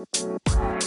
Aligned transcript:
Música 0.00 0.79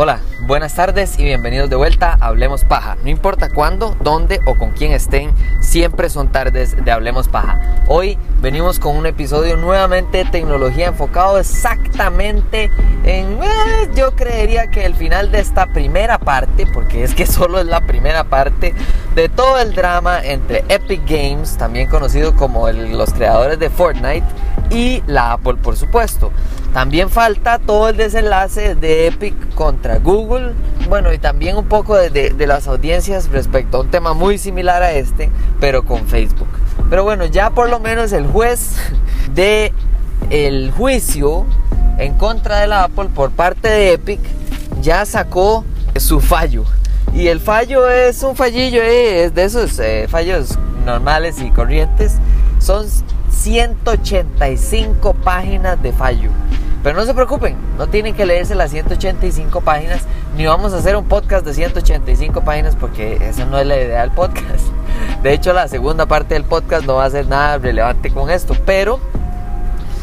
Hola, 0.00 0.20
buenas 0.42 0.76
tardes 0.76 1.18
y 1.18 1.24
bienvenidos 1.24 1.68
de 1.70 1.74
vuelta 1.74 2.16
a 2.20 2.28
Hablemos 2.28 2.62
Paja. 2.62 2.96
No 3.02 3.10
importa 3.10 3.50
cuándo, 3.50 3.96
dónde 4.00 4.38
o 4.46 4.54
con 4.54 4.70
quién 4.70 4.92
estén, 4.92 5.32
siempre 5.60 6.08
son 6.08 6.30
tardes 6.30 6.76
de 6.84 6.92
Hablemos 6.92 7.26
Paja. 7.26 7.82
Hoy 7.88 8.16
venimos 8.40 8.78
con 8.78 8.96
un 8.96 9.06
episodio 9.06 9.56
nuevamente 9.56 10.18
de 10.18 10.30
tecnología 10.30 10.86
enfocado 10.86 11.40
exactamente 11.40 12.70
en, 13.02 13.42
eh, 13.42 13.90
yo 13.96 14.14
creería 14.14 14.68
que 14.70 14.86
el 14.86 14.94
final 14.94 15.32
de 15.32 15.40
esta 15.40 15.66
primera 15.66 16.20
parte, 16.20 16.64
porque 16.72 17.02
es 17.02 17.12
que 17.12 17.26
solo 17.26 17.58
es 17.58 17.66
la 17.66 17.80
primera 17.80 18.22
parte 18.22 18.74
de 19.16 19.28
todo 19.28 19.58
el 19.58 19.74
drama 19.74 20.20
entre 20.22 20.64
Epic 20.68 21.00
Games, 21.08 21.56
también 21.56 21.88
conocido 21.88 22.36
como 22.36 22.70
los 22.70 23.12
creadores 23.12 23.58
de 23.58 23.68
Fortnite, 23.68 24.26
y 24.70 25.02
la 25.06 25.32
Apple, 25.32 25.54
por 25.54 25.76
supuesto. 25.76 26.30
También 26.72 27.08
falta 27.08 27.58
todo 27.58 27.88
el 27.88 27.96
desenlace 27.96 28.74
de 28.74 29.06
Epic 29.06 29.54
contra 29.54 29.98
Google. 29.98 30.52
Bueno, 30.88 31.12
y 31.12 31.18
también 31.18 31.56
un 31.56 31.66
poco 31.66 31.96
de, 31.96 32.34
las 32.46 32.68
audiencias 32.68 33.28
respecto 33.30 33.78
a 33.78 33.80
un 33.80 33.90
tema 33.90 34.14
muy 34.14 34.38
similar 34.38 34.82
a 34.82 34.92
este, 34.92 35.30
pero 35.60 35.84
con 35.84 36.06
Facebook. 36.06 36.48
Pero 36.90 37.04
bueno, 37.04 37.24
ya 37.26 37.50
por 37.50 37.68
lo 37.68 37.80
menos 37.80 38.12
el 38.12 38.26
juez 38.26 38.76
de 39.34 39.72
el 40.30 40.70
juicio 40.72 41.46
en 41.98 42.14
contra 42.14 42.60
de 42.60 42.66
la 42.66 42.84
Apple 42.84 43.08
por 43.14 43.30
parte 43.30 43.68
de 43.68 43.92
Epic 43.94 44.20
ya 44.80 45.04
sacó 45.04 45.64
su 45.96 46.20
fallo. 46.20 46.64
Y 47.14 47.28
el 47.28 47.40
fallo 47.40 47.88
es 47.88 48.22
un 48.22 48.36
fallillo, 48.36 48.82
eh, 48.82 49.24
es 49.24 49.34
de 49.34 49.44
esos 49.44 49.78
eh, 49.78 50.06
fallos 50.08 50.58
normales 50.84 51.40
y 51.40 51.50
corrientes. 51.50 52.16
Son 52.58 52.86
185 53.48 55.14
páginas 55.14 55.82
de 55.82 55.90
fallo. 55.92 56.30
Pero 56.82 56.98
no 56.98 57.06
se 57.06 57.14
preocupen, 57.14 57.56
no 57.78 57.86
tienen 57.86 58.14
que 58.14 58.26
leerse 58.26 58.54
las 58.54 58.70
185 58.70 59.62
páginas, 59.62 60.02
ni 60.36 60.44
vamos 60.44 60.74
a 60.74 60.76
hacer 60.76 60.96
un 60.96 61.06
podcast 61.06 61.46
de 61.46 61.54
185 61.54 62.42
páginas 62.42 62.76
porque 62.76 63.14
esa 63.26 63.46
no 63.46 63.58
es 63.58 63.66
la 63.66 63.76
idea 63.76 64.02
del 64.02 64.10
podcast. 64.10 64.66
De 65.22 65.32
hecho, 65.32 65.54
la 65.54 65.66
segunda 65.66 66.04
parte 66.04 66.34
del 66.34 66.44
podcast 66.44 66.84
no 66.84 66.96
va 66.96 67.06
a 67.06 67.10
ser 67.10 67.26
nada 67.26 67.56
relevante 67.56 68.10
con 68.10 68.28
esto, 68.28 68.54
pero 68.66 69.00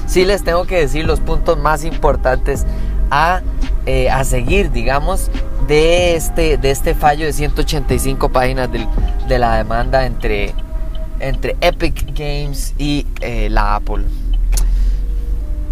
sí 0.07 0.25
les 0.25 0.43
tengo 0.43 0.65
que 0.65 0.79
decir 0.79 1.05
los 1.05 1.19
puntos 1.19 1.55
más 1.59 1.85
importantes 1.85 2.65
a, 3.11 3.41
eh, 3.85 4.09
a 4.09 4.23
seguir, 4.23 4.71
digamos, 4.71 5.29
de 5.67 6.15
este, 6.15 6.57
de 6.57 6.71
este 6.71 6.95
fallo 6.95 7.27
de 7.27 7.33
185 7.33 8.29
páginas 8.29 8.69
de, 8.71 9.39
la 9.39 9.57
demanda 9.57 10.07
entre, 10.07 10.55
entre 11.19 11.55
Epic 11.61 12.17
Games 12.17 12.73
y 12.77 13.05
eh, 13.21 13.49
la 13.49 13.75
Apple. 13.75 14.03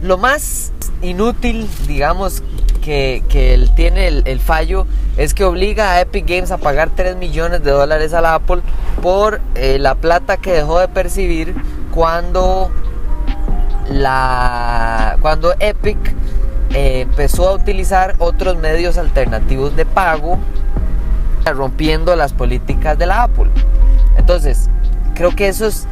Lo 0.02 0.18
más 0.18 0.74
inútil, 1.02 1.68
digamos, 1.88 2.44
que, 2.84 3.24
que 3.30 3.70
tiene 3.76 4.08
el, 4.08 4.40
fallo 4.40 4.86
es 5.18 5.34
que 5.34 5.46
obliga 5.46 5.92
a 5.92 6.02
Epic 6.02 6.28
Games 6.28 6.52
a 6.52 6.58
pagar 6.58 6.90
3 6.94 7.16
millones 7.16 7.64
de 7.64 7.72
dólares 7.72 8.14
a 8.14 8.22
la 8.22 8.36
Apple 8.36 8.62
por 9.02 9.40
eh, 9.56 9.80
la 9.80 9.96
plata 9.96 10.38
que 10.38 10.52
dejó 10.52 10.80
de 10.80 10.90
percibir 10.90 11.56
cuando, 11.94 12.72
la, 13.90 15.18
cuando 15.22 15.54
Epic 15.60 15.98
eh, 16.74 17.02
empezó 17.02 17.50
a 17.50 17.54
utilizar 17.54 18.16
otros 18.18 18.58
medios 18.58 18.98
alternativos 18.98 19.76
de 19.76 19.86
pago, 19.86 20.38
rompiendo 21.46 22.16
las 22.16 22.34
políticas 22.34 22.98
de 22.98 23.06
la 23.06 23.24
Apple. 23.24 23.50
Entonces, 24.18 24.70
creo 25.14 25.36
que 25.36 25.48
eso 25.48 25.66
es, 25.68 25.88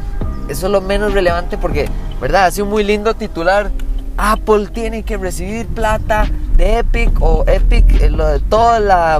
eso 0.48 0.66
es 0.66 0.72
lo 0.72 0.80
menos 0.80 1.12
relevante 1.12 1.58
porque, 1.58 1.88
¿verdad? 2.20 2.46
Hace 2.46 2.62
un 2.62 2.70
muy 2.70 2.84
lindo 2.84 3.14
titular 3.14 3.70
Apple 4.16 4.68
tiene 4.68 5.02
que 5.02 5.16
recibir 5.16 5.66
plata 5.66 6.28
de 6.56 6.78
Epic 6.78 7.10
o 7.20 7.44
Epic, 7.46 8.02
eh, 8.02 8.10
lo 8.10 8.26
de 8.26 8.40
todo 8.40 8.76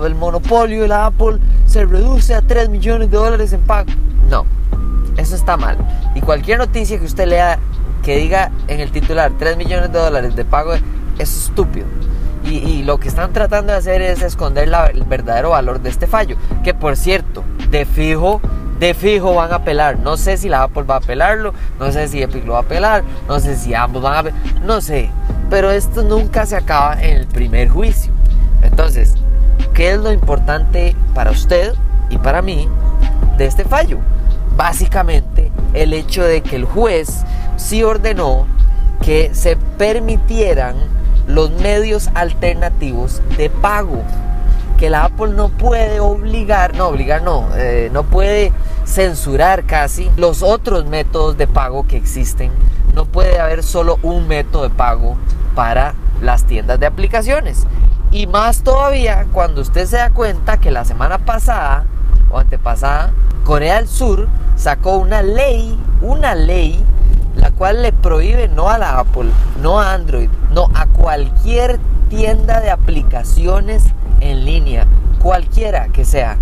el 0.06 0.14
monopolio 0.14 0.82
de 0.82 0.88
la 0.88 1.06
Apple 1.06 1.38
se 1.66 1.84
reduce 1.84 2.34
a 2.34 2.42
3 2.42 2.68
millones 2.68 3.10
de 3.10 3.16
dólares 3.16 3.52
en 3.52 3.62
pago. 3.62 3.90
No, 4.28 4.44
eso 5.16 5.34
está 5.34 5.56
mal. 5.56 5.78
Y 6.14 6.20
cualquier 6.20 6.58
noticia 6.58 6.98
que 6.98 7.04
usted 7.04 7.26
lea 7.26 7.58
que 8.02 8.16
diga 8.16 8.50
en 8.68 8.80
el 8.80 8.90
titular 8.90 9.32
3 9.38 9.56
millones 9.56 9.92
de 9.92 9.98
dólares 9.98 10.36
de 10.36 10.44
pago 10.44 10.74
es 10.74 11.36
estúpido. 11.36 11.86
Y, 12.44 12.82
lo 12.82 12.98
que 12.98 13.06
están 13.06 13.32
tratando 13.32 13.72
de 13.72 13.78
hacer 13.78 14.02
es 14.02 14.20
esconder 14.20 14.68
el 14.92 15.04
verdadero 15.04 15.50
valor 15.50 15.80
de 15.80 15.90
este 15.90 16.08
fallo. 16.08 16.36
Que 16.64 16.74
por 16.74 16.96
cierto, 16.96 17.44
de 17.70 17.84
fijo 17.86 18.40
de 18.82 18.94
fijo 18.94 19.32
van 19.32 19.52
a 19.52 19.56
apelar. 19.56 19.96
No 20.00 20.16
sé 20.16 20.36
si 20.36 20.48
la 20.48 20.64
Apple 20.64 20.82
va 20.82 20.96
a 20.96 20.98
apelarlo, 20.98 21.54
no 21.78 21.92
sé 21.92 22.08
si 22.08 22.20
Epic 22.20 22.44
lo 22.44 22.54
va 22.54 22.58
a 22.58 22.62
apelar, 22.62 23.04
no 23.28 23.38
sé 23.38 23.56
si 23.56 23.74
ambos 23.74 24.02
van 24.02 24.14
a 24.14 24.18
apelar, 24.18 24.40
no 24.64 24.80
sé. 24.80 25.08
Pero 25.48 25.70
esto 25.70 26.02
nunca 26.02 26.46
se 26.46 26.56
acaba 26.56 27.00
en 27.00 27.16
el 27.16 27.28
primer 27.28 27.68
juicio. 27.68 28.12
Entonces, 28.60 29.14
¿qué 29.72 29.92
es 29.92 29.98
lo 29.98 30.10
importante 30.10 30.96
para 31.14 31.30
usted 31.30 31.74
y 32.10 32.18
para 32.18 32.42
mí 32.42 32.68
de 33.38 33.46
este 33.46 33.64
fallo? 33.64 33.98
Básicamente, 34.56 35.52
el 35.74 35.92
hecho 35.92 36.24
de 36.24 36.42
que 36.42 36.56
el 36.56 36.64
juez 36.64 37.22
sí 37.56 37.84
ordenó 37.84 38.48
que 39.00 39.32
se 39.32 39.56
permitieran 39.78 40.74
los 41.28 41.52
medios 41.52 42.10
alternativos 42.14 43.22
de 43.36 43.48
pago 43.48 44.02
que 44.76 44.90
la 44.90 45.04
Apple 45.04 45.34
no 45.36 45.48
puede 45.48 46.00
obligar, 46.00 46.74
no 46.74 46.88
obligar 46.88 47.22
no, 47.22 47.46
eh, 47.54 47.88
no 47.92 48.02
puede 48.02 48.50
censurar 48.84 49.64
casi 49.64 50.10
los 50.16 50.42
otros 50.42 50.86
métodos 50.86 51.36
de 51.36 51.46
pago 51.46 51.86
que 51.86 51.96
existen. 51.96 52.52
No 52.94 53.06
puede 53.06 53.40
haber 53.40 53.62
solo 53.62 53.98
un 54.02 54.28
método 54.28 54.64
de 54.64 54.70
pago 54.70 55.16
para 55.54 55.94
las 56.20 56.44
tiendas 56.44 56.78
de 56.80 56.86
aplicaciones. 56.86 57.66
Y 58.10 58.26
más 58.26 58.62
todavía 58.62 59.26
cuando 59.32 59.62
usted 59.62 59.86
se 59.86 59.96
da 59.96 60.10
cuenta 60.10 60.58
que 60.58 60.70
la 60.70 60.84
semana 60.84 61.18
pasada 61.18 61.86
o 62.30 62.38
antepasada, 62.38 63.12
Corea 63.44 63.76
del 63.76 63.88
Sur 63.88 64.28
sacó 64.56 64.96
una 64.98 65.22
ley, 65.22 65.78
una 66.00 66.34
ley, 66.34 66.84
la 67.36 67.50
cual 67.50 67.82
le 67.82 67.92
prohíbe 67.92 68.48
no 68.48 68.68
a 68.68 68.78
la 68.78 68.98
Apple, 68.98 69.30
no 69.60 69.80
a 69.80 69.94
Android, 69.94 70.28
no 70.52 70.68
a 70.74 70.86
cualquier 70.86 71.80
tienda 72.08 72.60
de 72.60 72.70
aplicaciones 72.70 73.84
en 74.20 74.44
línea, 74.44 74.86
cualquiera 75.20 75.88
que 75.88 76.04
sea, 76.04 76.36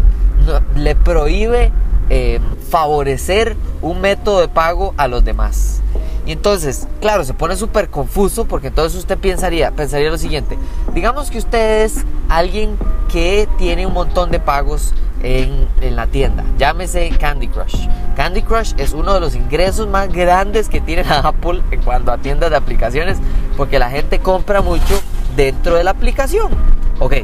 le 0.75 0.97
prohíbe 0.97 1.71
eh, 2.11 2.41
favorecer 2.69 3.57
un 3.81 4.01
método 4.01 4.41
de 4.41 4.49
pago 4.49 4.95
a 4.97 5.09
los 5.09 5.25
demás. 5.25 5.81
Y 6.27 6.33
entonces, 6.33 6.87
claro, 7.01 7.25
se 7.25 7.35
pone 7.35 7.57
súper 7.57 7.89
confuso 7.89 8.45
porque 8.45 8.69
entonces 8.69 8.99
usted 8.99 9.19
pensaría, 9.19 9.71
pensaría 9.71 10.11
lo 10.11 10.19
siguiente. 10.19 10.59
Digamos 10.95 11.31
que 11.31 11.39
usted 11.39 11.85
es 11.85 12.05
alguien 12.29 12.77
que 13.11 13.49
tiene 13.59 13.87
un 13.87 13.95
montón 13.95 14.31
de 14.31 14.39
pagos 14.39 14.93
en, 15.23 15.67
en, 15.81 15.97
la 15.97 16.07
tienda. 16.07 16.45
Llámese 16.59 17.11
Candy 17.19 17.49
Crush. 17.49 17.89
Candy 18.17 18.43
Crush 18.43 18.75
es 18.77 18.93
uno 18.93 19.15
de 19.15 19.21
los 19.21 19.35
ingresos 19.35 19.89
más 19.89 20.09
grandes 20.09 20.69
que 20.69 20.81
tiene 20.81 21.05
Apple 21.09 21.63
en 21.71 21.83
cuanto 21.83 22.13
a 22.13 22.19
tiendas 22.19 22.51
de 22.51 22.57
aplicaciones 22.57 23.19
porque 23.57 23.79
la 23.79 23.91
gente 23.91 24.19
compra 24.21 24.63
mucho 24.63 25.01
dentro 25.37 25.75
de 25.75 25.85
la 25.85 25.91
aplicación. 25.91 26.51
Ok, 26.99 27.15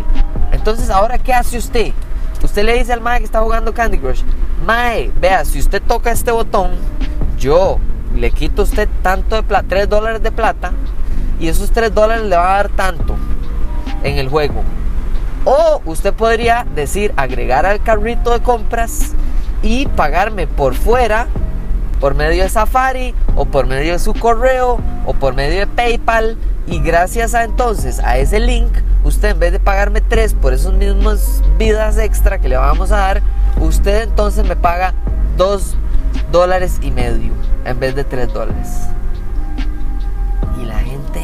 entonces, 0.53 0.91
¿ahora 0.91 1.19
qué 1.19 1.35
hace 1.35 1.59
usted? 1.59 1.93
Usted 2.43 2.65
le 2.65 2.79
dice 2.79 2.93
al 2.93 3.01
Mae 3.01 3.19
que 3.19 3.25
está 3.25 3.41
jugando 3.41 3.73
Candy 3.75 3.99
Crush, 3.99 4.23
Mae, 4.65 5.13
vea, 5.21 5.45
si 5.45 5.59
usted 5.59 5.83
toca 5.83 6.11
este 6.11 6.31
botón, 6.31 6.73
yo 7.39 7.79
le 8.15 8.31
quito 8.31 8.63
a 8.63 8.65
usted 8.65 8.89
tanto 9.03 9.37
de 9.37 9.43
plata, 9.43 9.67
3 9.69 9.89
dólares 9.89 10.23
de 10.23 10.33
plata, 10.33 10.73
y 11.39 11.49
esos 11.49 11.71
3 11.71 11.95
dólares 11.95 12.25
le 12.25 12.37
va 12.37 12.55
a 12.55 12.57
dar 12.57 12.69
tanto 12.71 13.17
en 14.03 14.19
el 14.19 14.29
juego. 14.29 14.63
O 15.45 15.83
usted 15.85 16.13
podría 16.15 16.67
decir, 16.75 17.13
agregar 17.17 17.67
al 17.67 17.83
carrito 17.83 18.33
de 18.33 18.41
compras 18.41 19.13
y 19.63 19.87
pagarme 19.87 20.47
por 20.47 20.75
fuera, 20.75 21.27
por 22.01 22.15
medio 22.15 22.43
de 22.43 22.49
Safari, 22.49 23.15
o 23.37 23.45
por 23.45 23.67
medio 23.67 23.93
de 23.93 23.99
su 23.99 24.15
correo, 24.15 24.79
o 25.05 25.15
por 25.15 25.35
medio 25.35 25.61
de 25.61 25.67
PayPal, 25.67 26.37
y 26.67 26.81
gracias 26.81 27.35
a 27.35 27.45
entonces 27.45 28.01
a 28.01 28.19
ese 28.19 28.41
link, 28.41 28.73
usted 29.05 29.31
en 29.31 29.39
vez 29.39 29.53
de 29.53 29.61
pagarme 29.61 30.01
3 30.01 30.35
por 30.35 30.53
esos 30.53 30.73
mismos 30.73 31.43
vidas 31.59 31.97
extra 31.99 32.39
que 32.39 32.49
le 32.49 32.57
vamos 32.57 32.91
a 32.91 32.97
dar, 32.97 33.23
usted 33.61 34.03
entonces 34.03 34.47
me 34.47 34.57
paga 34.57 34.95
2 35.37 35.77
dólares 36.33 36.79
y 36.83 36.91
medio 36.91 37.33
en 37.65 37.79
vez 37.79 37.95
de 37.95 38.05
3 38.05 38.33
dólares. 38.33 38.69
Y 40.61 40.65
la 40.65 40.79
gente, 40.79 41.21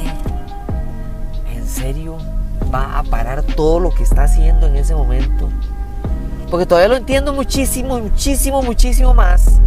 en 1.55 1.67
serio, 1.67 2.19
va 2.73 2.99
a 2.99 3.03
parar 3.03 3.43
todo 3.43 3.81
lo 3.81 3.91
que 3.91 4.03
está 4.03 4.25
haciendo 4.25 4.67
en 4.67 4.77
ese 4.77 4.95
momento. 4.95 5.49
Porque 6.51 6.67
todavía 6.67 6.89
lo 6.89 6.97
entiendo 6.97 7.33
muchísimo, 7.33 7.99
muchísimo, 7.99 8.63
muchísimo 8.63 9.15
más 9.15 9.61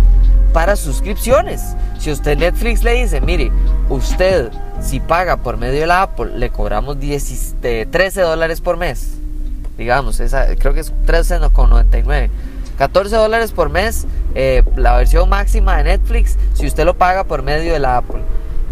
para 0.54 0.76
suscripciones. 0.76 1.76
Si 2.00 2.12
usted 2.12 2.38
Netflix 2.38 2.84
le 2.84 2.94
dice, 2.94 3.20
mire, 3.20 3.52
usted 3.90 4.52
si 4.82 5.00
paga 5.00 5.38
por 5.38 5.58
medio 5.58 5.80
de 5.80 5.88
la 5.88 6.04
Apple, 6.04 6.38
le 6.38 6.50
cobramos 6.50 6.98
13 7.00 8.22
dólares 8.22 8.62
por 8.62 8.78
mes. 8.78 9.16
Digamos, 9.78 10.20
esa, 10.20 10.56
creo 10.56 10.74
que 10.74 10.82
es 10.82 10.94
13,99. 11.06 12.30
14 12.78 13.16
dólares 13.16 13.52
por 13.52 13.70
mes, 13.70 14.06
eh, 14.34 14.64
la 14.76 14.98
versión 14.98 15.30
máxima 15.30 15.78
de 15.78 15.86
Netflix, 15.86 16.38
si 16.54 16.68
usted 16.68 16.86
lo 16.86 16.96
paga 16.96 17.24
por 17.24 17.42
medio 17.42 17.74
de 17.74 17.80
la 17.80 17.98
Apple. 17.98 18.22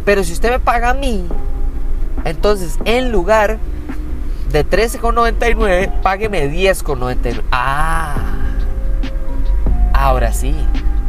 Pero 0.06 0.24
si 0.24 0.34
usted 0.34 0.52
me 0.52 0.60
paga 0.60 0.90
a 0.90 0.94
mí, 0.94 1.26
entonces 2.26 2.78
en 2.86 3.12
lugar 3.12 3.58
de 4.52 4.66
13,99, 4.66 6.02
págueme 6.02 6.50
10,99. 6.50 7.42
Ah, 7.52 8.16
ahora 9.94 10.32
sí. 10.32 10.56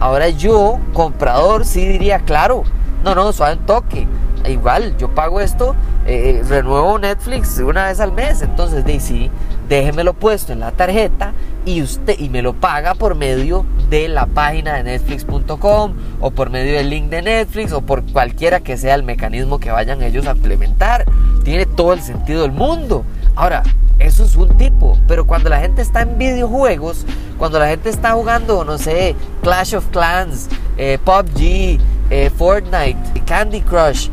Ahora 0.00 0.28
yo, 0.28 0.78
comprador, 0.92 1.64
sí 1.64 1.86
diría, 1.86 2.20
claro, 2.20 2.64
no, 3.02 3.14
no, 3.14 3.32
suave 3.32 3.56
un 3.56 3.66
toque. 3.66 4.06
Igual, 4.46 4.96
yo 4.98 5.08
pago 5.14 5.40
esto, 5.40 5.74
eh, 6.06 6.42
renuevo 6.48 6.98
Netflix 6.98 7.58
una 7.58 7.86
vez 7.86 8.00
al 8.00 8.12
mes. 8.12 8.42
Entonces, 8.42 8.84
de 8.84 9.00
sí, 9.00 9.30
déjemelo 9.68 10.12
puesto 10.14 10.52
en 10.52 10.60
la 10.60 10.72
tarjeta 10.72 11.32
y 11.64 11.82
usted 11.82 12.18
y 12.18 12.28
me 12.28 12.42
lo 12.42 12.52
paga 12.54 12.94
por 12.94 13.14
medio 13.14 13.64
de 13.88 14.08
la 14.08 14.26
página 14.26 14.74
de 14.74 14.82
netflix.com 14.84 15.94
o 16.20 16.30
por 16.30 16.50
medio 16.50 16.74
del 16.74 16.90
link 16.90 17.08
de 17.08 17.22
Netflix 17.22 17.72
o 17.72 17.80
por 17.80 18.04
cualquiera 18.04 18.60
que 18.60 18.76
sea 18.76 18.94
el 18.94 19.02
mecanismo 19.02 19.58
que 19.58 19.70
vayan 19.70 20.02
ellos 20.02 20.26
a 20.26 20.32
implementar. 20.32 21.04
Tiene 21.44 21.66
todo 21.66 21.92
el 21.92 22.00
sentido 22.00 22.42
del 22.42 22.52
mundo. 22.52 23.04
Ahora, 23.34 23.62
eso 23.98 24.24
es 24.24 24.36
un 24.36 24.56
tipo, 24.58 24.98
pero 25.06 25.26
cuando 25.26 25.48
la 25.48 25.60
gente 25.60 25.80
está 25.80 26.02
en 26.02 26.18
videojuegos, 26.18 27.06
cuando 27.38 27.58
la 27.58 27.68
gente 27.68 27.90
está 27.90 28.12
jugando, 28.12 28.64
no 28.64 28.76
sé, 28.76 29.14
Clash 29.42 29.76
of 29.76 29.86
Clans, 29.88 30.48
eh, 30.76 30.98
PUBG, 31.04 31.78
eh, 32.10 32.30
Fortnite, 32.36 33.22
Candy 33.24 33.60
Crush, 33.60 34.08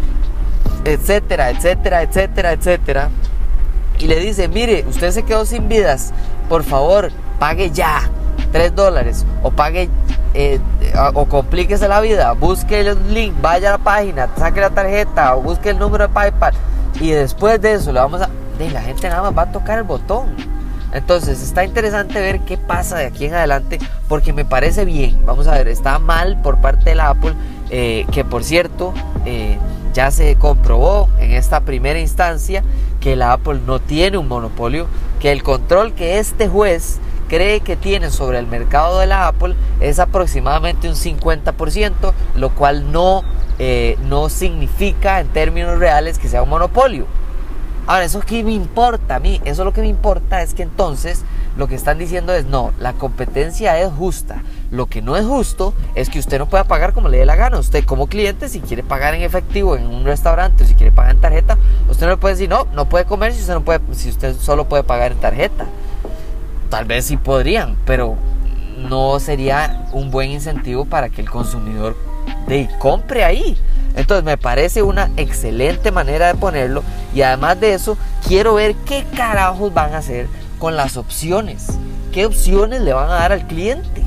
etcétera, 0.86 1.50
etcétera, 1.50 2.04
etcétera, 2.04 2.52
etcétera, 2.54 3.10
y 4.02 4.08
le 4.08 4.20
dice, 4.20 4.48
mire, 4.48 4.84
usted 4.90 5.12
se 5.12 5.24
quedó 5.24 5.46
sin 5.46 5.70
vidas, 5.70 6.12
por 6.50 6.64
favor, 6.64 7.12
pague 7.40 7.70
ya 7.70 8.10
3 8.52 8.76
dólares 8.76 9.26
o 9.44 9.52
pague 9.52 9.90
eh, 10.34 10.60
o 11.14 11.26
complíquese 11.26 11.88
la 11.88 12.02
vida, 12.02 12.32
busque 12.34 12.80
el 12.82 13.14
link, 13.14 13.36
vaya 13.42 13.70
a 13.70 13.78
la 13.78 13.84
página, 13.84 14.28
saque 14.38 14.60
la 14.60 14.72
tarjeta 14.72 15.36
o 15.36 15.42
busque 15.42 15.70
el 15.70 15.80
número 15.80 16.08
de 16.08 16.14
PayPal 16.14 16.54
y 17.00 17.12
después 17.12 17.62
de 17.62 17.74
eso 17.74 17.92
le 17.92 18.00
vamos 18.00 18.22
a... 18.22 18.30
La 18.74 18.82
gente 18.82 19.10
nada 19.10 19.24
más 19.24 19.36
va 19.36 19.50
a 19.50 19.52
tocar 19.52 19.80
el 19.80 19.86
botón. 19.86 20.36
Entonces 20.94 21.42
está 21.42 21.64
interesante 21.64 22.20
ver 22.22 22.42
qué 22.42 22.58
pasa 22.58 22.96
de 22.98 23.06
aquí 23.06 23.26
en 23.26 23.34
adelante 23.34 23.80
porque 24.08 24.34
me 24.34 24.46
parece 24.46 24.86
bien. 24.86 25.26
Vamos 25.26 25.48
a 25.48 25.54
ver, 25.54 25.68
está 25.68 25.98
mal 25.98 26.40
por 26.44 26.60
parte 26.60 26.92
de 26.92 26.96
la 26.96 27.10
Apple, 27.10 27.34
eh, 27.72 28.06
que 28.12 28.24
por 28.24 28.44
cierto 28.44 28.94
eh, 29.26 29.58
ya 29.94 30.12
se 30.12 30.36
comprobó 30.36 31.10
en 31.18 31.32
esta 31.32 31.62
primera 31.62 32.00
instancia 32.00 32.64
que 33.02 33.18
la 33.18 33.34
Apple 33.34 33.60
no 33.66 33.80
tiene 33.80 34.18
un 34.18 34.30
monopolio, 34.30 34.88
que 35.20 35.34
el 35.34 35.44
control 35.44 35.94
que 35.94 36.20
este 36.20 36.48
juez 36.48 37.00
cree 37.28 37.62
que 37.62 37.76
tiene 37.76 38.10
sobre 38.10 38.40
el 38.40 38.48
mercado 38.48 39.00
de 39.00 39.08
la 39.08 39.28
Apple 39.28 39.56
es 39.80 40.00
aproximadamente 40.00 40.88
un 40.88 40.96
50%, 40.96 42.14
lo 42.36 42.50
cual 42.52 42.92
no, 42.92 43.24
eh, 43.58 43.98
no 44.04 44.30
significa 44.30 45.20
en 45.20 45.28
términos 45.28 45.80
reales 45.80 46.20
que 46.20 46.30
sea 46.30 46.44
un 46.44 46.50
monopolio. 46.50 47.06
Ahora, 47.88 48.06
¿eso 48.06 48.20
qué 48.20 48.44
me 48.44 48.54
importa 48.54 49.16
a 49.16 49.20
mí? 49.20 49.42
Eso 49.44 49.66
lo 49.66 49.74
que 49.74 49.82
me 49.82 49.88
importa 49.88 50.42
es 50.42 50.54
que 50.54 50.64
entonces 50.64 51.24
lo 51.58 51.68
que 51.68 51.76
están 51.76 51.98
diciendo 51.98 52.34
es 52.34 52.46
no, 52.46 52.72
la 52.80 52.94
competencia 52.94 53.80
es 53.80 53.92
justa. 53.92 54.44
Lo 54.72 54.86
que 54.86 55.02
no 55.02 55.18
es 55.18 55.26
justo 55.26 55.74
es 55.96 56.10
que 56.10 56.18
usted 56.18 56.40
no 56.40 56.48
pueda 56.48 56.64
pagar 56.64 56.94
como 56.94 57.10
le 57.10 57.18
dé 57.18 57.26
la 57.26 57.36
gana. 57.36 57.60
Usted 57.60 57.84
como 57.84 58.08
cliente, 58.08 58.48
si 58.48 58.62
quiere 58.62 58.84
pagar 58.84 59.14
en 59.14 59.22
efectivo 59.22 59.76
en 59.76 59.86
un 59.86 60.06
restaurante 60.06 60.64
o 60.64 60.68
si 60.68 60.76
quiere 60.76 60.94
pagar 60.94 61.16
en 61.16 61.22
tarjeta, 61.22 61.58
usted 61.90 62.06
no 62.06 62.14
le 62.14 62.18
puede 62.18 62.36
decir 62.36 62.50
no, 62.50 62.66
no 62.74 62.88
puede 62.88 63.04
comer 63.04 63.34
si 63.34 63.42
usted, 63.42 63.54
no 63.54 63.64
puede, 63.64 63.82
si 63.92 64.10
usted 64.10 64.34
solo 64.38 64.70
puede 64.70 64.84
pagar 64.84 65.12
en 65.12 65.18
tarjeta. 65.20 65.66
Tal 66.70 66.86
vez 66.86 67.06
sí 67.06 67.18
podrían, 67.18 67.76
pero 67.86 68.16
no 68.78 69.20
sería 69.20 69.88
un 69.92 70.10
buen 70.10 70.32
incentivo 70.32 70.86
para 70.86 71.10
que 71.10 71.20
el 71.20 71.30
consumidor 71.30 71.98
de 72.48 72.70
compre 72.80 73.26
ahí. 73.26 73.58
Entonces 73.98 74.24
me 74.24 74.38
parece 74.38 74.84
una 74.84 75.12
excelente 75.18 75.92
manera 75.92 76.28
de 76.28 76.36
ponerlo 76.36 76.82
y 77.14 77.24
además 77.24 77.60
de 77.60 77.74
eso 77.74 77.98
quiero 78.26 78.54
ver 78.54 78.76
qué 78.86 79.06
carajos 79.18 79.74
van 79.74 79.94
a 79.94 79.98
hacer 79.98 80.28
con 80.60 80.78
las 80.78 80.96
opciones. 80.96 81.68
¿Qué 82.14 82.26
opciones 82.26 82.82
le 82.82 82.94
van 82.94 83.10
a 83.10 83.16
dar 83.16 83.34
al 83.34 83.48
cliente? 83.48 84.02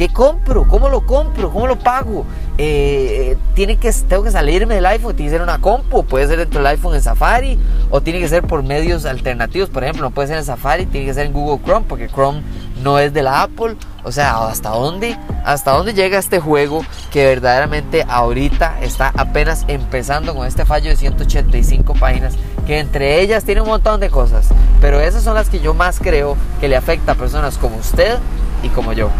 ¿Qué 0.00 0.08
compro? 0.08 0.66
¿Cómo 0.66 0.88
lo 0.88 1.04
compro? 1.04 1.50
¿Cómo 1.50 1.66
lo 1.66 1.78
pago? 1.78 2.24
Eh, 2.56 3.36
tiene 3.52 3.76
que, 3.76 3.92
tengo 3.92 4.22
que 4.22 4.30
salirme 4.30 4.76
del 4.76 4.86
iPhone, 4.86 5.14
tiene 5.14 5.30
que 5.30 5.36
ser 5.36 5.42
una 5.42 5.60
compu, 5.60 6.06
puede 6.06 6.26
ser 6.26 6.38
dentro 6.38 6.60
del 6.60 6.68
iPhone 6.68 6.94
en 6.94 7.02
Safari 7.02 7.58
o 7.90 8.00
tiene 8.00 8.18
que 8.18 8.26
ser 8.26 8.42
por 8.42 8.62
medios 8.62 9.04
alternativos, 9.04 9.68
por 9.68 9.84
ejemplo, 9.84 10.04
no 10.04 10.10
puede 10.10 10.28
ser 10.28 10.38
en 10.38 10.46
Safari, 10.46 10.86
tiene 10.86 11.06
que 11.06 11.12
ser 11.12 11.26
en 11.26 11.34
Google 11.34 11.62
Chrome 11.66 11.84
porque 11.86 12.08
Chrome 12.08 12.40
no 12.82 12.98
es 12.98 13.12
de 13.12 13.22
la 13.22 13.42
Apple. 13.42 13.76
O 14.02 14.10
sea, 14.10 14.48
¿hasta 14.48 14.70
dónde? 14.70 15.18
¿Hasta 15.44 15.72
dónde 15.72 15.92
llega 15.92 16.18
este 16.18 16.40
juego 16.40 16.82
que 17.10 17.26
verdaderamente 17.26 18.06
ahorita 18.08 18.78
está 18.80 19.12
apenas 19.14 19.66
empezando 19.68 20.34
con 20.34 20.46
este 20.46 20.64
fallo 20.64 20.88
de 20.88 20.96
185 20.96 21.92
páginas? 21.92 22.36
Que 22.66 22.78
entre 22.78 23.20
ellas 23.20 23.44
tiene 23.44 23.60
un 23.60 23.68
montón 23.68 24.00
de 24.00 24.08
cosas. 24.08 24.48
Pero 24.80 24.98
esas 24.98 25.22
son 25.22 25.34
las 25.34 25.50
que 25.50 25.60
yo 25.60 25.74
más 25.74 26.00
creo 26.00 26.38
que 26.58 26.68
le 26.68 26.76
afecta 26.76 27.12
a 27.12 27.16
personas 27.16 27.58
como 27.58 27.76
usted 27.76 28.16
y 28.62 28.70
como 28.70 28.94
yo. 28.94 29.10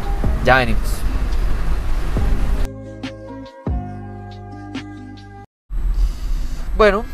Ya 0.44 0.58
venimos. 0.58 1.00
Bueno, 6.76 7.04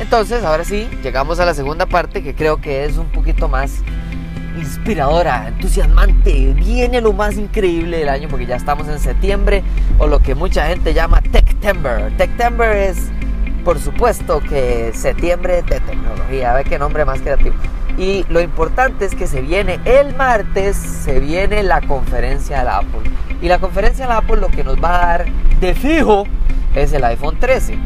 entonces 0.00 0.42
ahora 0.42 0.64
sí, 0.64 0.88
llegamos 1.04 1.38
a 1.38 1.44
la 1.44 1.54
segunda 1.54 1.86
parte 1.86 2.22
que 2.22 2.34
creo 2.34 2.60
que 2.60 2.84
es 2.84 2.96
un 2.96 3.06
poquito 3.10 3.48
más 3.48 3.82
inspiradora, 4.58 5.48
entusiasmante. 5.48 6.52
Viene 6.54 7.00
lo 7.00 7.12
más 7.12 7.36
increíble 7.36 7.98
del 7.98 8.08
año 8.08 8.28
porque 8.28 8.46
ya 8.46 8.56
estamos 8.56 8.88
en 8.88 8.98
septiembre 8.98 9.62
o 9.98 10.08
lo 10.08 10.18
que 10.18 10.34
mucha 10.34 10.66
gente 10.66 10.94
llama 10.94 11.20
Techtember. 11.22 12.16
Techtember 12.16 12.76
es, 12.76 13.10
por 13.64 13.78
supuesto, 13.78 14.40
que 14.40 14.90
septiembre 14.94 15.62
de 15.62 15.80
tecnología. 15.80 16.54
Ve 16.54 16.64
qué 16.64 16.78
nombre 16.78 17.04
más 17.04 17.20
creativo. 17.20 17.54
Y 17.98 18.24
lo 18.28 18.40
importante 18.40 19.04
es 19.04 19.14
que 19.16 19.26
se 19.26 19.40
viene 19.40 19.80
el 19.84 20.14
martes, 20.14 20.76
se 20.76 21.18
viene 21.18 21.64
la 21.64 21.80
conferencia 21.80 22.58
de 22.58 22.64
la 22.64 22.78
Apple. 22.78 23.10
Y 23.42 23.48
la 23.48 23.58
conferencia 23.58 24.06
de 24.06 24.12
la 24.12 24.18
Apple 24.18 24.36
lo 24.36 24.48
que 24.48 24.62
nos 24.62 24.82
va 24.82 24.94
a 24.94 25.06
dar 25.06 25.26
de 25.60 25.74
fijo 25.74 26.24
es 26.76 26.92
el 26.92 27.02
iPhone 27.04 27.38
13 27.40 27.76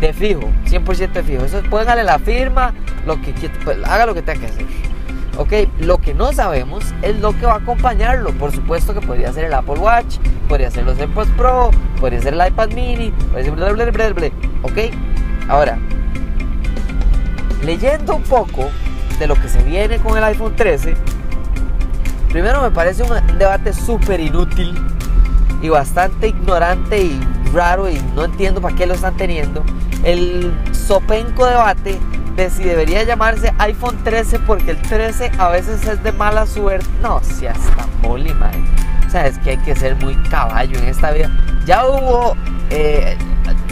de 0.00 0.12
fijo, 0.12 0.50
100% 0.66 1.12
de 1.12 1.22
fijo. 1.22 1.44
Eso 1.44 1.62
póngale 1.68 2.04
la 2.04 2.18
firma, 2.18 2.72
lo 3.06 3.20
que 3.20 3.34
pues, 3.64 3.78
haga 3.84 4.06
lo 4.06 4.14
que 4.14 4.22
tenga 4.22 4.40
que 4.40 4.46
hacer. 4.46 4.66
Ok, 5.36 5.52
lo 5.80 5.98
que 5.98 6.14
no 6.14 6.32
sabemos 6.32 6.94
es 7.02 7.18
lo 7.18 7.36
que 7.38 7.44
va 7.44 7.54
a 7.54 7.56
acompañarlo. 7.56 8.32
Por 8.32 8.52
supuesto 8.52 8.94
que 8.94 9.00
podría 9.00 9.32
ser 9.32 9.44
el 9.44 9.52
Apple 9.52 9.78
Watch, 9.78 10.16
podría 10.48 10.70
ser 10.70 10.84
los 10.84 10.98
AirPods 10.98 11.30
Pro, 11.36 11.70
podría 12.00 12.20
ser 12.20 12.34
el 12.34 12.46
iPad 12.46 12.68
Mini, 12.68 13.10
podría 13.10 13.44
ser 13.44 13.52
bla 13.54 13.72
bla 13.72 13.84
bla 13.90 14.10
bla. 14.10 14.30
Ahora, 15.48 15.78
leyendo 17.62 18.16
un 18.16 18.22
poco 18.22 18.70
de 19.18 19.26
lo 19.26 19.34
que 19.34 19.48
se 19.48 19.62
viene 19.62 19.98
con 19.98 20.16
el 20.18 20.24
iPhone 20.24 20.54
13, 20.56 20.94
primero 22.30 22.62
me 22.62 22.70
parece 22.70 23.02
un 23.02 23.38
debate 23.38 23.72
súper 23.72 24.20
inútil 24.20 24.74
y 25.62 25.68
bastante 25.68 26.28
ignorante 26.28 27.00
y 27.00 27.20
raro 27.52 27.88
y 27.88 27.98
no 28.14 28.24
entiendo 28.24 28.60
para 28.60 28.74
qué 28.74 28.86
lo 28.86 28.94
están 28.94 29.16
teniendo. 29.16 29.64
El 30.02 30.52
sopenco 30.72 31.46
debate 31.46 31.98
de 32.36 32.50
si 32.50 32.64
debería 32.64 33.04
llamarse 33.04 33.52
iPhone 33.58 33.96
13 34.04 34.40
porque 34.40 34.72
el 34.72 34.82
13 34.82 35.30
a 35.38 35.48
veces 35.48 35.86
es 35.86 36.02
de 36.02 36.12
mala 36.12 36.46
suerte. 36.46 36.86
No, 37.00 37.20
si 37.22 37.46
hasta 37.46 37.86
poli, 38.02 38.34
man. 38.34 38.52
O 39.06 39.10
sea, 39.10 39.26
es 39.26 39.38
que 39.38 39.50
hay 39.50 39.58
que 39.58 39.76
ser 39.76 39.96
muy 39.96 40.16
caballo 40.28 40.78
en 40.78 40.88
esta 40.88 41.12
vida. 41.12 41.30
Ya 41.64 41.86
hubo, 41.86 42.36
eh, 42.70 43.16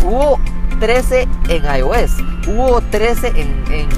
hubo 0.04 0.38
13 0.80 1.28
en 1.48 1.64
iOS, 1.64 2.18
hubo 2.46 2.80
13 2.80 3.28
en, 3.28 3.64
en 3.72 3.88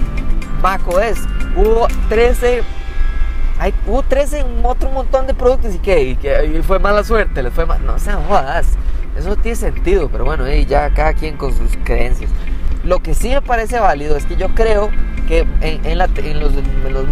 macOS, 0.62 1.18
hubo 1.56 1.86
13 2.08 2.62
hay, 3.58 3.72
hubo 3.86 4.02
13 4.02 4.40
en 4.40 4.46
otro 4.64 4.90
montón 4.90 5.26
de 5.26 5.34
productos 5.34 5.74
y 5.74 5.78
que, 5.78 6.18
y 6.56 6.62
fue 6.62 6.78
mala 6.78 7.04
suerte, 7.04 7.42
les 7.42 7.52
fue 7.52 7.66
mal. 7.66 7.84
No 7.84 7.98
sean 7.98 8.24
jodas, 8.24 8.66
eso 9.16 9.28
no 9.28 9.36
tiene 9.36 9.56
sentido, 9.56 10.08
pero 10.08 10.24
bueno, 10.24 10.48
ya 10.48 10.90
cada 10.90 11.12
quien 11.14 11.36
con 11.36 11.56
sus 11.56 11.70
creencias. 11.84 12.30
Lo 12.82 13.00
que 13.00 13.14
sí 13.14 13.30
me 13.30 13.40
parece 13.40 13.78
válido 13.78 14.16
es 14.16 14.26
que 14.26 14.36
yo 14.36 14.48
creo 14.54 14.90
que 15.28 15.46
en, 15.60 15.98
los, 15.98 16.50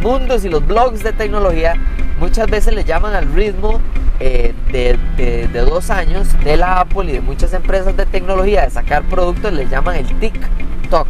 mundos 0.02 0.44
y 0.44 0.48
los 0.48 0.66
blogs 0.66 1.02
de 1.02 1.12
tecnología 1.12 1.74
muchas 2.20 2.50
veces 2.50 2.74
le 2.74 2.84
llaman 2.84 3.14
al 3.14 3.32
ritmo 3.32 3.80
eh, 4.20 4.52
de, 4.70 5.48
dos 5.64 5.90
años 5.90 6.28
de 6.44 6.56
la 6.56 6.80
Apple 6.80 7.04
y 7.10 7.12
de 7.12 7.20
muchas 7.20 7.54
empresas 7.54 7.96
de 7.96 8.04
tecnología 8.04 8.62
de 8.64 8.70
sacar 8.70 9.04
productos, 9.04 9.52
le 9.52 9.66
llaman 9.66 9.96
el 9.96 10.06
TikTok. 10.18 11.08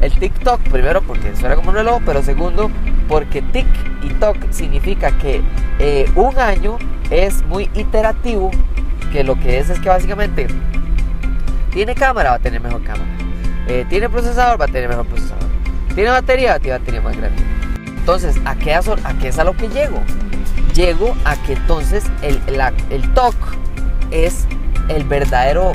El 0.00 0.12
TikTok, 0.12 0.60
primero 0.68 1.02
porque 1.02 1.34
suena 1.36 1.56
como 1.56 1.70
un 1.70 1.76
reloj, 1.76 2.02
pero 2.04 2.22
segundo 2.22 2.70
porque 3.08 3.40
Tik 3.40 3.66
y 4.02 4.08
Tok 4.14 4.36
significa 4.50 5.10
que 5.18 5.42
eh, 5.78 6.10
un 6.14 6.38
año 6.38 6.78
es 7.10 7.42
muy 7.46 7.70
iterativo, 7.74 8.50
que 9.12 9.24
lo 9.24 9.36
que 9.36 9.58
es 9.58 9.70
es 9.70 9.78
que 9.80 9.88
básicamente 9.88 10.48
tiene 11.72 11.94
cámara, 11.94 12.30
va 12.30 12.36
a 12.36 12.40
tener 12.40 12.60
mejor 12.60 12.82
cámara 12.82 13.16
eh, 13.68 13.84
tiene 13.88 14.08
procesador, 14.08 14.60
va 14.60 14.66
a 14.66 14.68
tener 14.68 14.88
mejor 14.88 15.06
procesador. 15.06 15.44
Tiene 15.94 16.10
batería, 16.10 16.58
va 16.68 16.74
a 16.76 16.78
tener 16.78 17.02
más 17.02 17.16
grande. 17.16 17.42
Entonces, 17.96 18.36
¿a 18.44 18.54
qué, 18.54 18.74
¿a 18.74 18.82
qué 19.20 19.28
es 19.28 19.38
a 19.38 19.44
lo 19.44 19.56
que 19.56 19.68
llego? 19.68 20.00
llego 20.74 21.16
a 21.24 21.36
que 21.36 21.54
entonces 21.54 22.04
el, 22.20 22.38
el 22.90 23.14
TOC 23.14 23.34
es 24.10 24.46
el 24.88 25.04
verdadero 25.04 25.72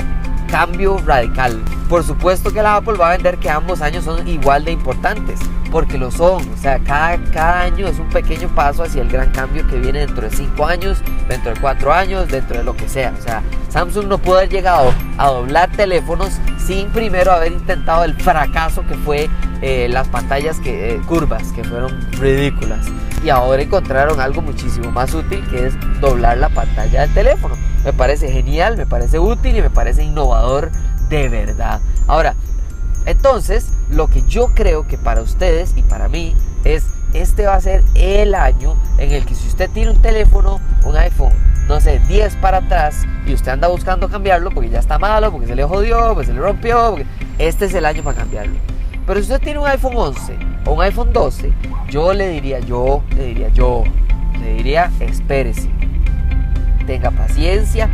cambio 0.48 0.98
radical. 1.04 1.60
Por 1.92 2.04
supuesto 2.04 2.50
que 2.54 2.62
la 2.62 2.76
Apple 2.76 2.94
va 2.94 3.08
a 3.08 3.12
vender 3.12 3.36
que 3.36 3.50
ambos 3.50 3.82
años 3.82 4.06
son 4.06 4.26
igual 4.26 4.64
de 4.64 4.72
importantes, 4.72 5.38
porque 5.70 5.98
lo 5.98 6.10
son. 6.10 6.40
O 6.50 6.56
sea, 6.56 6.78
cada, 6.78 7.22
cada 7.32 7.60
año 7.64 7.86
es 7.86 7.98
un 7.98 8.08
pequeño 8.08 8.48
paso 8.54 8.82
hacia 8.82 9.02
el 9.02 9.10
gran 9.10 9.30
cambio 9.30 9.66
que 9.66 9.78
viene 9.78 9.98
dentro 9.98 10.22
de 10.22 10.34
5 10.34 10.66
años, 10.66 11.02
dentro 11.28 11.52
de 11.52 11.60
4 11.60 11.92
años, 11.92 12.28
dentro 12.28 12.56
de 12.56 12.64
lo 12.64 12.74
que 12.74 12.88
sea. 12.88 13.12
O 13.18 13.22
sea, 13.22 13.42
Samsung 13.68 14.06
no 14.06 14.16
puede 14.16 14.40
haber 14.40 14.52
llegado 14.52 14.90
a 15.18 15.26
doblar 15.28 15.70
teléfonos 15.72 16.30
sin 16.56 16.88
primero 16.88 17.30
haber 17.30 17.52
intentado 17.52 18.04
el 18.04 18.14
fracaso 18.14 18.86
que 18.86 18.94
fue 18.94 19.28
eh, 19.60 19.86
las 19.90 20.08
pantallas 20.08 20.60
que, 20.60 20.94
eh, 20.94 21.00
curvas, 21.06 21.52
que 21.52 21.62
fueron 21.62 22.10
ridículas. 22.12 22.86
Y 23.22 23.28
ahora 23.28 23.60
encontraron 23.60 24.18
algo 24.18 24.40
muchísimo 24.40 24.90
más 24.90 25.12
útil 25.12 25.46
que 25.50 25.66
es 25.66 25.74
doblar 26.00 26.38
la 26.38 26.48
pantalla 26.48 27.02
del 27.02 27.12
teléfono. 27.12 27.54
Me 27.84 27.92
parece 27.92 28.32
genial, 28.32 28.78
me 28.78 28.86
parece 28.86 29.18
útil 29.18 29.58
y 29.58 29.60
me 29.60 29.68
parece 29.68 30.02
innovador 30.02 30.70
de 31.12 31.28
verdad. 31.28 31.80
Ahora, 32.06 32.34
entonces, 33.04 33.68
lo 33.90 34.08
que 34.08 34.22
yo 34.22 34.48
creo 34.54 34.86
que 34.86 34.96
para 34.96 35.22
ustedes 35.22 35.74
y 35.76 35.82
para 35.82 36.08
mí 36.08 36.34
es, 36.64 36.86
este 37.12 37.46
va 37.46 37.54
a 37.54 37.60
ser 37.60 37.82
el 37.94 38.34
año 38.34 38.76
en 38.98 39.12
el 39.12 39.24
que 39.26 39.34
si 39.34 39.48
usted 39.48 39.68
tiene 39.70 39.90
un 39.90 40.00
teléfono, 40.00 40.60
un 40.84 40.96
iPhone, 40.96 41.32
no 41.68 41.80
sé, 41.80 42.00
10 42.08 42.36
para 42.36 42.58
atrás 42.58 43.04
y 43.26 43.34
usted 43.34 43.52
anda 43.52 43.68
buscando 43.68 44.08
cambiarlo 44.08 44.50
porque 44.50 44.70
ya 44.70 44.78
está 44.78 44.98
malo, 44.98 45.30
porque 45.30 45.46
se 45.46 45.56
le 45.56 45.64
jodió, 45.64 46.14
porque 46.14 46.26
se 46.26 46.32
le 46.32 46.40
rompió, 46.40 46.90
porque 46.90 47.06
este 47.38 47.66
es 47.66 47.74
el 47.74 47.84
año 47.84 48.02
para 48.02 48.18
cambiarlo. 48.18 48.56
Pero 49.06 49.20
si 49.20 49.32
usted 49.32 49.40
tiene 49.40 49.58
un 49.58 49.66
iPhone 49.66 49.96
11 49.96 50.36
o 50.64 50.72
un 50.72 50.82
iPhone 50.82 51.12
12, 51.12 51.52
yo 51.90 52.12
le 52.12 52.28
diría, 52.28 52.60
yo, 52.60 53.02
le 53.16 53.26
diría, 53.26 53.48
yo, 53.48 53.84
le 54.40 54.54
diría, 54.54 54.90
espérese 55.00 55.68
tenga 56.82 57.10
paciencia 57.10 57.88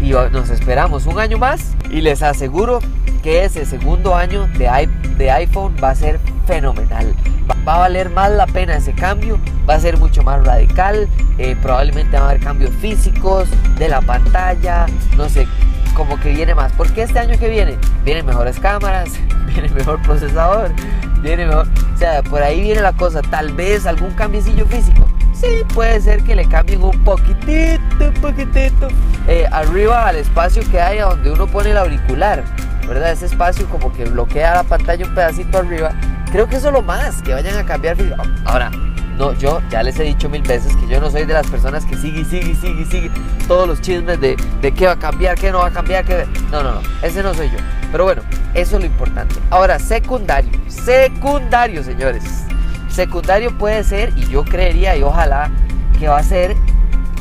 y 0.00 0.10
nos 0.10 0.50
esperamos 0.50 1.06
un 1.06 1.18
año 1.18 1.38
más 1.38 1.76
y 1.90 2.00
les 2.00 2.22
aseguro 2.22 2.80
que 3.22 3.44
ese 3.44 3.64
segundo 3.64 4.16
año 4.16 4.48
de, 4.58 4.88
de 5.16 5.30
iPhone 5.30 5.76
va 5.82 5.90
a 5.90 5.94
ser 5.94 6.18
fenomenal. 6.46 7.14
Va, 7.48 7.74
a 7.74 7.78
valer 7.78 8.10
más 8.10 8.30
la 8.32 8.46
pena 8.46 8.76
ese 8.76 8.92
cambio, 8.92 9.38
va 9.68 9.74
a 9.74 9.80
ser 9.80 9.98
mucho 9.98 10.22
más 10.22 10.44
radical, 10.44 11.08
eh, 11.38 11.56
probablemente 11.62 12.16
va 12.16 12.24
a 12.24 12.30
haber 12.30 12.42
cambios 12.42 12.72
físicos 12.76 13.48
de 13.78 13.88
la 13.88 14.00
pantalla, 14.00 14.86
no 15.16 15.28
sé, 15.28 15.46
como 15.94 16.18
que 16.18 16.32
viene 16.32 16.54
más. 16.54 16.72
Porque 16.72 17.02
este 17.02 17.18
año 17.18 17.38
que 17.38 17.48
viene, 17.48 17.76
vienen 18.04 18.26
mejores 18.26 18.58
cámaras, 18.58 19.10
viene 19.46 19.68
mejor 19.68 20.02
procesador, 20.02 20.72
viene 21.20 21.46
mejor... 21.46 21.68
O 21.94 21.98
sea, 21.98 22.22
por 22.22 22.42
ahí 22.42 22.60
viene 22.60 22.80
la 22.80 22.92
cosa, 22.92 23.22
tal 23.22 23.52
vez 23.52 23.86
algún 23.86 24.12
cambiecillo 24.12 24.66
físico 24.66 25.01
sí, 25.42 25.64
puede 25.74 26.00
ser 26.00 26.22
que 26.22 26.36
le 26.36 26.46
cambien 26.46 26.82
un 26.82 27.04
poquitito, 27.04 27.80
un 28.00 28.14
poquitito 28.20 28.88
eh, 29.26 29.46
arriba 29.50 30.06
al 30.06 30.16
espacio 30.16 30.62
que 30.70 30.80
hay 30.80 30.98
donde 30.98 31.32
uno 31.32 31.46
pone 31.46 31.70
el 31.70 31.76
auricular, 31.76 32.44
¿verdad? 32.86 33.12
Ese 33.12 33.26
espacio 33.26 33.68
como 33.68 33.92
que 33.92 34.04
bloquea 34.04 34.54
la 34.54 34.62
pantalla 34.62 35.04
un 35.04 35.14
pedacito 35.14 35.58
arriba. 35.58 35.90
Creo 36.30 36.48
que 36.48 36.56
eso 36.56 36.68
es 36.68 36.72
lo 36.72 36.82
más, 36.82 37.20
que 37.22 37.34
vayan 37.34 37.58
a 37.58 37.66
cambiar. 37.66 37.96
Ahora, 38.44 38.70
no, 39.18 39.32
yo 39.34 39.60
ya 39.68 39.82
les 39.82 39.98
he 39.98 40.04
dicho 40.04 40.28
mil 40.28 40.42
veces 40.42 40.74
que 40.76 40.86
yo 40.86 41.00
no 41.00 41.10
soy 41.10 41.26
de 41.26 41.34
las 41.34 41.46
personas 41.46 41.84
que 41.84 41.96
sigue, 41.96 42.24
sigue, 42.24 42.54
sigue, 42.54 42.84
sigue 42.86 43.10
todos 43.46 43.68
los 43.68 43.80
chismes 43.80 44.20
de, 44.20 44.36
de 44.62 44.72
qué 44.72 44.86
va 44.86 44.92
a 44.92 44.98
cambiar, 44.98 45.36
qué 45.36 45.50
no 45.50 45.58
va 45.58 45.66
a 45.66 45.72
cambiar, 45.72 46.04
qué... 46.04 46.24
No, 46.50 46.62
no, 46.62 46.72
no, 46.72 46.80
ese 47.02 47.22
no 47.22 47.34
soy 47.34 47.50
yo. 47.50 47.58
Pero 47.90 48.04
bueno, 48.04 48.22
eso 48.54 48.76
es 48.76 48.82
lo 48.82 48.86
importante. 48.86 49.34
Ahora, 49.50 49.78
secundario, 49.78 50.50
secundario, 50.68 51.82
señores. 51.82 52.46
Secundario 52.92 53.56
puede 53.56 53.82
ser, 53.84 54.12
y 54.16 54.26
yo 54.28 54.44
creería 54.44 54.94
y 54.96 55.02
ojalá 55.02 55.50
que 55.98 56.08
va 56.08 56.18
a 56.18 56.22
ser 56.22 56.54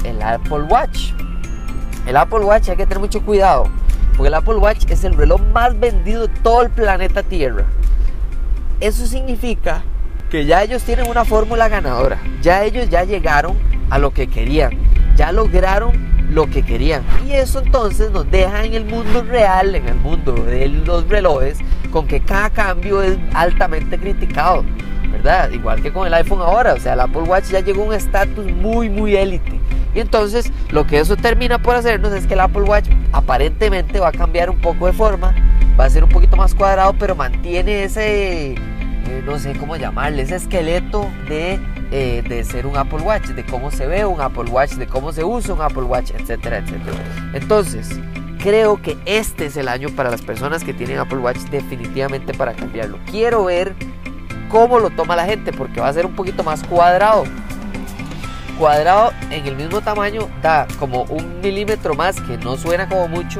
el 0.03 0.21
Apple 0.21 0.63
Watch. 0.63 1.13
El 2.05 2.17
Apple 2.17 2.39
Watch 2.39 2.69
hay 2.69 2.75
que 2.75 2.85
tener 2.85 2.99
mucho 2.99 3.21
cuidado, 3.21 3.67
porque 4.17 4.27
el 4.27 4.33
Apple 4.33 4.55
Watch 4.55 4.85
es 4.89 5.05
el 5.05 5.15
reloj 5.15 5.39
más 5.53 5.79
vendido 5.79 6.27
de 6.27 6.33
todo 6.39 6.63
el 6.63 6.71
planeta 6.71 7.23
Tierra. 7.23 7.63
Eso 8.81 9.05
significa 9.05 9.83
que 10.29 10.45
ya 10.45 10.61
ellos 10.61 10.83
tienen 10.83 11.07
una 11.07 11.23
fórmula 11.23 11.69
ganadora, 11.69 12.19
ya 12.41 12.65
ellos 12.65 12.89
ya 12.89 13.05
llegaron 13.05 13.57
a 13.89 13.97
lo 13.97 14.11
que 14.11 14.27
querían, 14.27 14.71
ya 15.15 15.31
lograron 15.31 16.11
lo 16.31 16.49
que 16.49 16.63
querían. 16.63 17.03
Y 17.25 17.31
eso 17.31 17.59
entonces 17.59 18.11
nos 18.11 18.29
deja 18.29 18.65
en 18.65 18.73
el 18.73 18.85
mundo 18.85 19.23
real, 19.23 19.75
en 19.75 19.87
el 19.87 19.95
mundo 19.95 20.33
de 20.33 20.67
los 20.67 21.07
relojes, 21.07 21.59
con 21.91 22.07
que 22.07 22.19
cada 22.19 22.49
cambio 22.49 23.01
es 23.01 23.17
altamente 23.33 23.97
criticado. 23.97 24.65
¿Verdad? 25.11 25.51
Igual 25.51 25.81
que 25.81 25.91
con 25.91 26.07
el 26.07 26.13
iPhone 26.13 26.41
ahora, 26.41 26.73
o 26.73 26.79
sea, 26.79 26.93
el 26.93 27.01
Apple 27.01 27.23
Watch 27.23 27.45
ya 27.45 27.59
llegó 27.59 27.83
a 27.83 27.87
un 27.87 27.93
estatus 27.93 28.45
muy, 28.51 28.89
muy 28.89 29.15
élite. 29.15 29.59
Y 29.93 29.99
entonces 29.99 30.51
lo 30.69 30.87
que 30.87 30.99
eso 30.99 31.17
termina 31.17 31.61
por 31.61 31.75
hacernos 31.75 32.13
es 32.13 32.25
que 32.25 32.33
el 32.33 32.39
Apple 32.39 32.63
Watch 32.63 32.87
aparentemente 33.11 33.99
va 33.99 34.09
a 34.09 34.11
cambiar 34.11 34.49
un 34.49 34.57
poco 34.59 34.87
de 34.87 34.93
forma, 34.93 35.35
va 35.79 35.85
a 35.85 35.89
ser 35.89 36.03
un 36.03 36.09
poquito 36.09 36.37
más 36.37 36.55
cuadrado, 36.55 36.93
pero 36.97 37.15
mantiene 37.15 37.83
ese, 37.83 38.53
eh, 38.53 39.23
no 39.25 39.37
sé 39.37 39.53
cómo 39.53 39.75
llamarle, 39.75 40.21
ese 40.21 40.35
esqueleto 40.35 41.07
de, 41.27 41.59
eh, 41.91 42.23
de 42.27 42.43
ser 42.45 42.65
un 42.65 42.77
Apple 42.77 42.99
Watch, 42.99 43.27
de 43.27 43.45
cómo 43.45 43.69
se 43.69 43.85
ve 43.85 44.05
un 44.05 44.21
Apple 44.21 44.49
Watch, 44.49 44.71
de 44.73 44.87
cómo 44.87 45.11
se 45.11 45.23
usa 45.25 45.53
un 45.53 45.61
Apple 45.61 45.83
Watch, 45.83 46.11
etcétera, 46.11 46.59
etcétera. 46.59 46.97
Entonces, 47.33 47.99
creo 48.41 48.81
que 48.81 48.97
este 49.05 49.47
es 49.47 49.57
el 49.57 49.67
año 49.67 49.89
para 49.89 50.09
las 50.09 50.21
personas 50.21 50.63
que 50.63 50.73
tienen 50.73 50.99
Apple 50.99 51.19
Watch 51.19 51.39
definitivamente 51.51 52.33
para 52.33 52.53
cambiarlo. 52.53 52.97
Quiero 53.09 53.45
ver 53.45 53.75
cómo 54.51 54.79
lo 54.79 54.89
toma 54.89 55.15
la 55.15 55.25
gente, 55.25 55.51
porque 55.53 55.79
va 55.79 55.87
a 55.87 55.93
ser 55.93 56.05
un 56.05 56.13
poquito 56.13 56.43
más 56.43 56.63
cuadrado. 56.63 57.23
Cuadrado 58.59 59.11
en 59.31 59.47
el 59.47 59.55
mismo 59.55 59.81
tamaño 59.81 60.27
da 60.41 60.67
como 60.77 61.03
un 61.03 61.39
milímetro 61.41 61.95
más, 61.95 62.19
que 62.21 62.37
no 62.37 62.57
suena 62.57 62.87
como 62.87 63.07
mucho, 63.07 63.39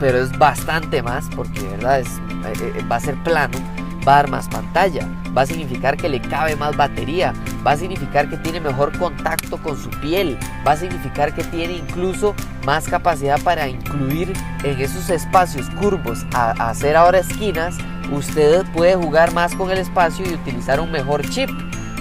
pero 0.00 0.18
es 0.18 0.36
bastante 0.38 1.02
más, 1.02 1.26
porque 1.34 1.60
verdad 1.68 2.00
es, 2.00 2.08
eh, 2.08 2.72
eh, 2.78 2.84
va 2.90 2.96
a 2.96 3.00
ser 3.00 3.16
plano, 3.22 3.58
va 4.06 4.12
a 4.12 4.16
dar 4.16 4.30
más 4.30 4.48
pantalla, 4.48 5.06
va 5.36 5.42
a 5.42 5.46
significar 5.46 5.96
que 5.96 6.08
le 6.08 6.20
cabe 6.20 6.56
más 6.56 6.76
batería, 6.76 7.34
va 7.66 7.72
a 7.72 7.76
significar 7.76 8.30
que 8.30 8.36
tiene 8.38 8.60
mejor 8.60 8.96
contacto 8.98 9.58
con 9.58 9.76
su 9.76 9.90
piel, 10.00 10.38
va 10.66 10.72
a 10.72 10.76
significar 10.76 11.34
que 11.34 11.44
tiene 11.44 11.74
incluso 11.74 12.34
más 12.64 12.88
capacidad 12.88 13.38
para 13.42 13.68
incluir 13.68 14.32
en 14.62 14.80
esos 14.80 15.10
espacios 15.10 15.68
curvos 15.70 16.24
a 16.32 16.52
hacer 16.70 16.96
ahora 16.96 17.18
esquinas 17.18 17.76
usted 18.12 18.64
puede 18.72 18.94
jugar 18.94 19.32
más 19.32 19.54
con 19.54 19.70
el 19.70 19.78
espacio 19.78 20.24
y 20.28 20.34
utilizar 20.34 20.80
un 20.80 20.90
mejor 20.90 21.28
chip, 21.28 21.50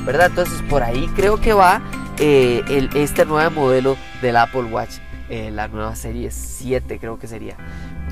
¿verdad? 0.05 0.27
Entonces 0.27 0.61
por 0.69 0.83
ahí 0.83 1.07
creo 1.15 1.37
que 1.39 1.53
va 1.53 1.81
eh, 2.19 2.89
este 2.95 3.25
nuevo 3.25 3.51
modelo 3.51 3.97
del 4.21 4.37
Apple 4.37 4.63
Watch, 4.63 4.97
eh, 5.29 5.51
la 5.51 5.67
nueva 5.67 5.95
serie 5.95 6.31
7 6.31 6.99
creo 6.99 7.19
que 7.19 7.27
sería. 7.27 7.57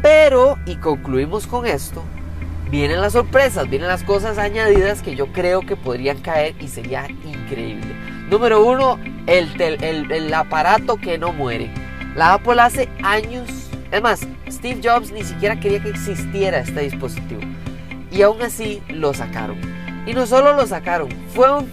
Pero, 0.01 0.57
y 0.65 0.75
concluimos 0.75 1.47
con 1.47 1.65
esto, 1.65 2.03
vienen 2.69 2.99
las 2.99 3.13
sorpresas, 3.13 3.69
vienen 3.69 3.87
las 3.87 4.03
cosas 4.03 4.37
añadidas 4.37 5.01
que 5.01 5.15
yo 5.15 5.31
creo 5.31 5.61
que 5.61 5.75
podrían 5.75 6.19
caer 6.19 6.55
y 6.59 6.67
sería 6.67 7.07
increíble. 7.09 7.95
Número 8.29 8.65
uno, 8.65 8.99
el, 9.27 9.61
el, 9.61 10.33
aparato 10.33 10.97
que 10.97 11.17
no 11.17 11.31
muere. 11.31 11.71
La 12.15 12.33
Apple 12.33 12.61
hace 12.61 12.89
años, 13.03 13.47
es 13.91 14.01
más, 14.01 14.27
Steve 14.49 14.81
Jobs 14.83 15.11
ni 15.11 15.23
siquiera 15.23 15.59
quería 15.59 15.81
que 15.81 15.89
existiera 15.89 16.59
este 16.59 16.81
dispositivo 16.81 17.41
y 18.13 18.21
aún 18.21 18.41
así 18.41 18.81
lo 18.89 19.13
sacaron. 19.13 19.57
Y 20.05 20.13
no 20.13 20.25
solo 20.25 20.53
lo 20.53 20.67
sacaron, 20.67 21.09
fue 21.33 21.51
un 21.51 21.69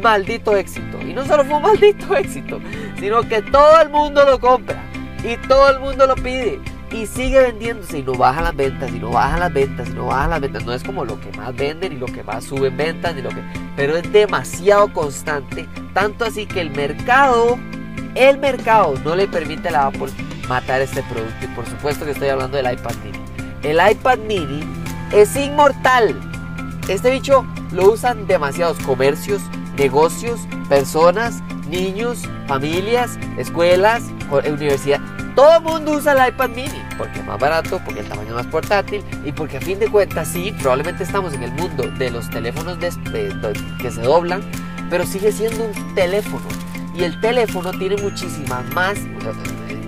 maldito 0.00 0.56
éxito. 0.56 1.00
Y 1.02 1.12
no 1.12 1.26
solo 1.26 1.44
fue 1.44 1.56
un 1.56 1.62
maldito 1.62 2.14
éxito, 2.16 2.60
sino 2.98 3.22
que 3.22 3.42
todo 3.42 3.80
el 3.80 3.90
mundo 3.90 4.24
lo 4.24 4.38
compra 4.38 4.82
y 5.24 5.36
todo 5.48 5.70
el 5.70 5.80
mundo 5.80 6.06
lo 6.06 6.14
pide 6.16 6.60
y 6.92 7.06
sigue 7.06 7.40
vendiéndose 7.40 7.98
y 7.98 8.02
no 8.02 8.12
bajan 8.12 8.44
las 8.44 8.54
ventas 8.54 8.90
y 8.90 8.98
no 8.98 9.10
bajan 9.10 9.40
las 9.40 9.52
ventas 9.52 9.88
y 9.88 9.92
no 9.92 10.06
bajan 10.06 10.30
las 10.30 10.40
ventas. 10.40 10.64
No 10.64 10.72
es 10.72 10.82
como 10.84 11.04
lo 11.04 11.18
que 11.20 11.32
más 11.36 11.54
venden 11.56 11.94
y 11.94 11.96
lo 11.96 12.06
que 12.06 12.22
más 12.22 12.44
suben 12.44 12.76
ventas 12.76 13.14
ni 13.14 13.22
lo 13.22 13.30
que, 13.30 13.42
pero 13.76 13.96
es 13.96 14.12
demasiado 14.12 14.92
constante, 14.92 15.66
tanto 15.94 16.24
así 16.24 16.46
que 16.46 16.60
el 16.60 16.70
mercado, 16.70 17.58
el 18.14 18.38
mercado 18.38 18.94
no 19.04 19.16
le 19.16 19.26
permite 19.26 19.68
a 19.68 19.72
la 19.72 19.86
Apple 19.86 20.10
matar 20.48 20.82
este 20.82 21.02
producto 21.04 21.44
y 21.44 21.48
por 21.48 21.66
supuesto 21.66 22.04
que 22.04 22.10
estoy 22.10 22.28
hablando 22.28 22.58
del 22.58 22.70
iPad 22.70 22.94
mini. 23.02 23.18
El 23.62 23.78
iPad 23.90 24.18
mini 24.18 24.81
es 25.12 25.36
inmortal. 25.36 26.18
Este 26.88 27.10
bicho 27.10 27.46
lo 27.72 27.92
usan 27.92 28.26
demasiados 28.26 28.78
comercios, 28.78 29.42
negocios, 29.76 30.40
personas, 30.68 31.42
niños, 31.68 32.22
familias, 32.46 33.18
escuelas, 33.38 34.02
universidad. 34.30 35.00
Todo 35.34 35.56
el 35.56 35.62
mundo 35.62 35.92
usa 35.92 36.12
el 36.12 36.32
iPad 36.32 36.50
mini 36.50 36.82
porque 36.98 37.20
es 37.20 37.24
más 37.24 37.38
barato, 37.38 37.80
porque 37.84 38.00
el 38.00 38.08
tamaño 38.08 38.30
es 38.30 38.34
más 38.34 38.46
portátil 38.46 39.02
y 39.24 39.32
porque 39.32 39.56
a 39.56 39.60
fin 39.60 39.78
de 39.78 39.88
cuentas 39.88 40.28
sí, 40.28 40.54
probablemente 40.60 41.04
estamos 41.04 41.32
en 41.32 41.42
el 41.42 41.52
mundo 41.52 41.84
de 41.98 42.10
los 42.10 42.28
teléfonos 42.30 42.78
que 42.78 43.90
se 43.90 44.02
doblan, 44.02 44.42
pero 44.90 45.06
sigue 45.06 45.32
siendo 45.32 45.64
un 45.64 45.94
teléfono. 45.94 46.44
Y 46.94 47.04
el 47.04 47.18
teléfono 47.20 47.70
tiene 47.72 47.96
muchísimas 47.96 48.64
más 48.74 48.98
eh, 48.98 49.32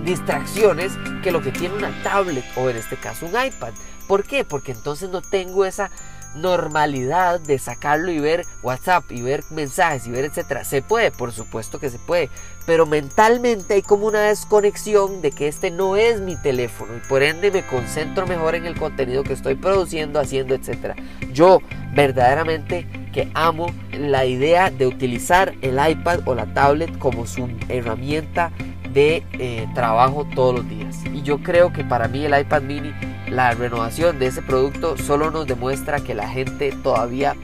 distracciones 0.05 0.93
que 1.23 1.31
lo 1.31 1.41
que 1.41 1.51
tiene 1.51 1.75
una 1.75 1.91
tablet 2.03 2.45
o 2.55 2.69
en 2.69 2.77
este 2.77 2.95
caso 2.95 3.25
un 3.25 3.31
iPad. 3.31 3.73
¿Por 4.07 4.23
qué? 4.23 4.45
Porque 4.45 4.71
entonces 4.71 5.09
no 5.09 5.21
tengo 5.21 5.65
esa 5.65 5.89
normalidad 6.35 7.39
de 7.39 7.57
sacarlo 7.57 8.11
y 8.11 8.19
ver 8.19 8.45
WhatsApp 8.61 9.09
y 9.11 9.21
ver 9.21 9.43
mensajes 9.49 10.05
y 10.05 10.11
ver 10.11 10.25
etcétera. 10.25 10.63
Se 10.63 10.81
puede, 10.81 11.11
por 11.11 11.31
supuesto 11.31 11.79
que 11.79 11.89
se 11.89 11.97
puede, 11.97 12.29
pero 12.65 12.85
mentalmente 12.85 13.75
hay 13.75 13.81
como 13.81 14.07
una 14.07 14.21
desconexión 14.21 15.21
de 15.21 15.31
que 15.31 15.47
este 15.47 15.71
no 15.71 15.95
es 15.95 16.21
mi 16.21 16.35
teléfono 16.35 16.95
y 16.95 17.07
por 17.07 17.23
ende 17.23 17.51
me 17.51 17.65
concentro 17.65 18.27
mejor 18.27 18.55
en 18.55 18.65
el 18.65 18.77
contenido 18.77 19.23
que 19.23 19.33
estoy 19.33 19.55
produciendo, 19.55 20.19
haciendo, 20.19 20.53
etcétera. 20.53 20.95
Yo 21.31 21.59
verdaderamente 21.93 22.87
que 23.13 23.31
amo 23.33 23.67
la 23.91 24.25
idea 24.25 24.69
de 24.69 24.87
utilizar 24.87 25.53
el 25.61 25.79
iPad 25.89 26.19
o 26.25 26.35
la 26.35 26.53
tablet 26.53 26.97
como 26.97 27.25
su 27.25 27.49
herramienta 27.69 28.51
de 28.95 29.23
eh, 29.33 29.67
trabajo 29.75 30.25
todos 30.33 30.55
los 30.55 30.69
días. 30.69 30.95
Y 31.13 31.21
yo 31.21 31.43
creo 31.43 31.71
que 31.71 31.83
para 31.83 32.07
mí 32.07 32.25
el 32.25 32.39
iPad 32.39 32.63
mini, 32.63 32.93
la 33.29 33.51
renovación 33.51 34.17
de 34.17 34.27
ese 34.27 34.41
producto 34.41 34.97
solo 34.97 35.29
nos 35.29 35.45
demuestra 35.45 35.99
que 35.99 36.15
la 36.15 36.27
gente 36.27 36.71
todavía 36.81 37.35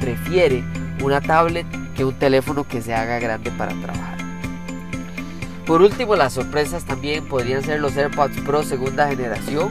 prefiere 0.00 0.62
una 1.02 1.20
tablet 1.20 1.66
que 1.96 2.04
un 2.04 2.14
teléfono 2.14 2.64
que 2.64 2.80
se 2.80 2.94
haga 2.94 3.18
grande 3.18 3.50
para 3.50 3.74
trabajar. 3.74 4.16
Por 5.66 5.82
último, 5.82 6.16
las 6.16 6.32
sorpresas 6.32 6.84
también 6.84 7.26
podrían 7.26 7.62
ser 7.62 7.80
los 7.80 7.96
AirPods 7.96 8.40
Pro 8.40 8.62
segunda 8.62 9.08
generación, 9.08 9.70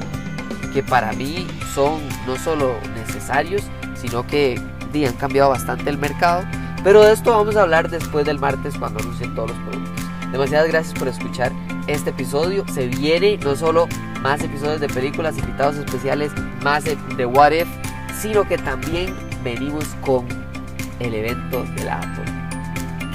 que 0.73 0.83
para 0.83 1.13
mí 1.13 1.47
son 1.73 2.01
no 2.27 2.37
solo 2.37 2.75
necesarios, 2.95 3.63
sino 3.95 4.27
que 4.27 4.59
han 4.93 5.13
cambiado 5.13 5.49
bastante 5.49 5.89
el 5.89 5.97
mercado. 5.97 6.43
Pero 6.83 7.03
de 7.03 7.13
esto 7.13 7.31
vamos 7.31 7.55
a 7.55 7.61
hablar 7.61 7.89
después 7.89 8.25
del 8.25 8.39
martes 8.39 8.75
cuando 8.77 8.99
anuncien 8.99 9.33
todos 9.35 9.51
los 9.51 9.59
productos. 9.59 9.90
Demasiadas 10.31 10.67
gracias 10.69 10.97
por 10.97 11.07
escuchar 11.07 11.51
este 11.87 12.11
episodio. 12.11 12.65
Se 12.73 12.87
viene 12.87 13.37
no 13.37 13.55
solo 13.55 13.87
más 14.21 14.41
episodios 14.41 14.79
de 14.79 14.87
películas, 14.87 15.37
invitados 15.37 15.77
especiales, 15.77 16.31
más 16.63 16.83
de 16.85 17.25
What 17.25 17.51
If, 17.51 17.67
sino 18.21 18.47
que 18.47 18.57
también 18.57 19.13
venimos 19.43 19.85
con 20.01 20.25
el 20.99 21.13
evento 21.13 21.63
de 21.75 21.83
la 21.83 21.99
Apple. 21.99 22.25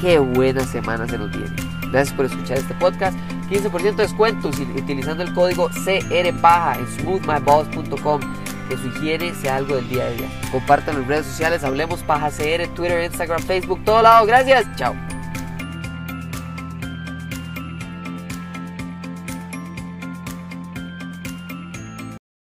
Qué 0.01 0.19
buena 0.19 0.65
semana 0.65 1.09
se 1.09 1.17
nos 1.17 1.31
viene. 1.31 1.55
Gracias 1.91 2.15
por 2.15 2.27
escuchar 2.27 2.59
este 2.59 2.75
podcast. 2.75 3.17
15% 3.49 3.95
de 3.95 4.03
descuento 4.03 4.49
utilizando 4.49 5.23
el 5.23 5.33
código 5.33 5.69
CRPAJA 5.69 6.79
en 6.79 6.87
smoothmyboss.com 6.99 8.21
que 8.69 8.77
su 8.77 8.89
higiene 8.89 9.33
sea 9.35 9.57
algo 9.57 9.77
del 9.77 9.89
día 9.89 10.05
a 10.05 10.11
día. 10.11 10.29
Compártanlo 10.51 11.03
en 11.03 11.09
redes 11.09 11.27
sociales, 11.27 11.63
hablemos 11.63 12.03
paja 12.03 12.31
CR, 12.31 12.67
Twitter, 12.75 13.05
Instagram, 13.05 13.41
Facebook, 13.43 13.85
todo 13.85 14.03
lado. 14.03 14.27
Gracias, 14.27 14.67
chao. 14.77 14.95